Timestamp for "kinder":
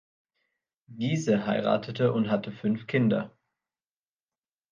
2.87-3.37